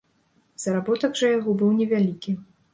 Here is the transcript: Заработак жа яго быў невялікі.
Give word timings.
Заработак 0.63 1.13
жа 1.21 1.31
яго 1.37 1.55
быў 1.63 1.71
невялікі. 1.85 2.39